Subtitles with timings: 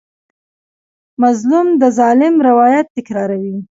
[1.21, 3.55] مظلوم د ظالم روایت تکراروي.